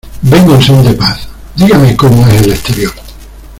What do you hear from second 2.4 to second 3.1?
el exterior.